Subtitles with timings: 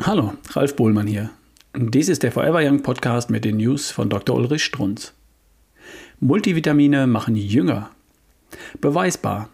[0.00, 1.30] Hallo, Ralf Bohlmann hier.
[1.76, 4.36] Dies ist der Forever Young Podcast mit den News von Dr.
[4.36, 5.12] Ulrich Strunz.
[6.20, 7.90] Multivitamine machen jünger.
[8.80, 9.48] Beweisbar,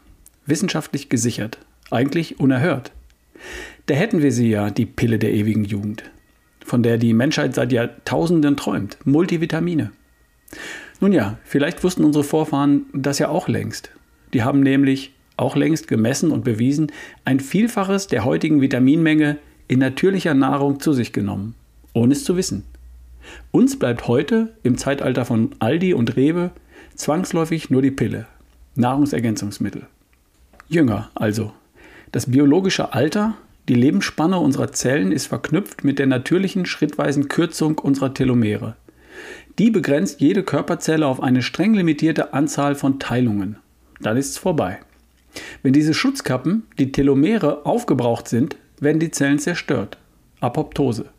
[0.44, 1.58] wissenschaftlich gesichert,
[1.90, 2.92] eigentlich unerhört.
[3.86, 6.04] Da hätten wir sie ja, die Pille der ewigen Jugend,
[6.62, 8.98] von der die Menschheit seit Jahrtausenden träumt.
[9.06, 9.92] Multivitamine.
[11.00, 13.92] Nun ja, vielleicht wussten unsere Vorfahren das ja auch längst.
[14.34, 16.92] Die haben nämlich auch längst gemessen und bewiesen,
[17.24, 21.54] ein Vielfaches der heutigen Vitaminmenge in natürlicher Nahrung zu sich genommen,
[21.92, 22.64] ohne es zu wissen.
[23.50, 26.50] Uns bleibt heute, im Zeitalter von Aldi und Rewe,
[26.94, 28.26] zwangsläufig nur die Pille,
[28.74, 29.86] Nahrungsergänzungsmittel.
[30.68, 31.52] Jünger also.
[32.12, 33.34] Das biologische Alter,
[33.68, 38.76] die Lebensspanne unserer Zellen ist verknüpft mit der natürlichen schrittweisen Kürzung unserer Telomere.
[39.58, 43.56] Die begrenzt jede Körperzelle auf eine streng limitierte Anzahl von Teilungen.
[44.00, 44.80] Dann ist es vorbei.
[45.62, 49.98] Wenn diese Schutzkappen, die Telomere, aufgebraucht sind, werden die Zellen zerstört.
[50.40, 51.10] Apoptose.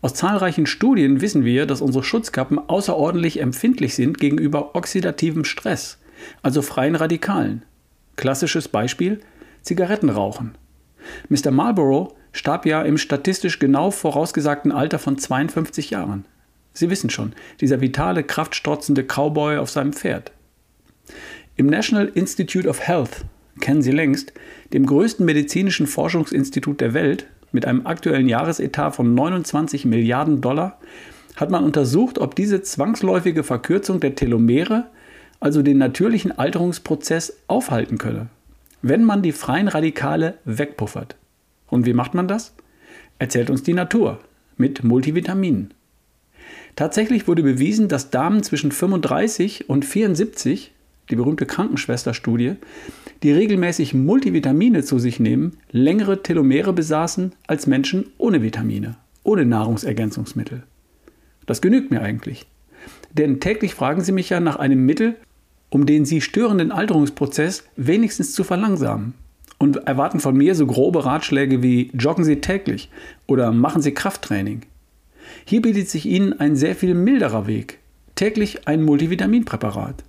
[0.00, 5.98] Aus zahlreichen Studien wissen wir, dass unsere Schutzkappen außerordentlich empfindlich sind gegenüber oxidativem Stress,
[6.42, 7.64] also freien Radikalen.
[8.16, 9.20] Klassisches Beispiel:
[9.62, 10.56] Zigarettenrauchen.
[11.28, 11.50] Mr.
[11.50, 16.24] Marlborough starb ja im statistisch genau vorausgesagten Alter von 52 Jahren.
[16.72, 20.32] Sie wissen schon, dieser vitale, kraftstrotzende Cowboy auf seinem Pferd.
[21.56, 23.24] Im National Institute of Health
[23.60, 24.32] kennen Sie längst,
[24.72, 30.78] dem größten medizinischen Forschungsinstitut der Welt mit einem aktuellen Jahresetat von 29 Milliarden Dollar,
[31.36, 34.86] hat man untersucht, ob diese zwangsläufige Verkürzung der Telomere,
[35.40, 38.28] also den natürlichen Alterungsprozess, aufhalten könne,
[38.82, 41.16] wenn man die freien Radikale wegpuffert.
[41.68, 42.54] Und wie macht man das?
[43.18, 44.18] Erzählt uns die Natur
[44.56, 45.72] mit Multivitaminen.
[46.76, 50.72] Tatsächlich wurde bewiesen, dass Damen zwischen 35 und 74
[51.12, 52.54] die berühmte Krankenschwesterstudie,
[53.22, 60.64] die regelmäßig Multivitamine zu sich nehmen, längere Telomere besaßen als Menschen ohne Vitamine, ohne Nahrungsergänzungsmittel.
[61.46, 62.46] Das genügt mir eigentlich.
[63.12, 65.16] Denn täglich fragen Sie mich ja nach einem Mittel,
[65.68, 69.14] um den Sie störenden Alterungsprozess wenigstens zu verlangsamen
[69.58, 72.90] und erwarten von mir so grobe Ratschläge wie joggen Sie täglich
[73.26, 74.62] oder machen Sie Krafttraining.
[75.44, 77.78] Hier bietet sich Ihnen ein sehr viel milderer Weg,
[78.14, 80.04] täglich ein Multivitaminpräparat.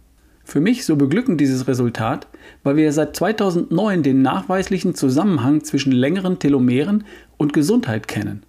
[0.54, 2.28] Für mich so beglückend dieses Resultat,
[2.62, 7.06] weil wir seit 2009 den nachweislichen Zusammenhang zwischen längeren Telomeren
[7.38, 8.44] und Gesundheit kennen.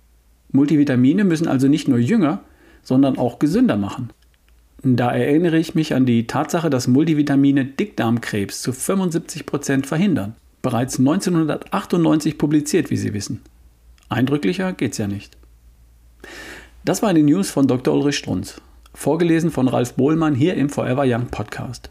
[0.52, 2.42] Multivitamine müssen also nicht nur jünger,
[2.82, 4.10] sondern auch gesünder machen.
[4.82, 10.34] Da erinnere ich mich an die Tatsache, dass Multivitamine Dickdarmkrebs zu 75 Prozent verhindern.
[10.60, 13.40] Bereits 1998 publiziert, wie Sie wissen.
[14.10, 15.38] Eindrücklicher geht's ja nicht.
[16.84, 17.94] Das war die News von Dr.
[17.94, 18.60] Ulrich Strunz.
[18.92, 21.90] Vorgelesen von Ralf Bohlmann hier im Forever Young Podcast.